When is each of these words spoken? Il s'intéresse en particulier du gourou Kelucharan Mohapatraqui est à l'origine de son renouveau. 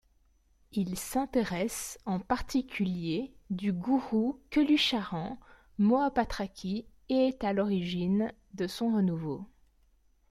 Il 0.71 0.97
s'intéresse 0.97 1.99
en 2.07 2.19
particulier 2.19 3.35
du 3.51 3.71
gourou 3.71 4.39
Kelucharan 4.49 5.37
Mohapatraqui 5.77 6.87
est 7.09 7.43
à 7.43 7.53
l'origine 7.53 8.33
de 8.55 8.65
son 8.65 8.95
renouveau. 8.95 9.45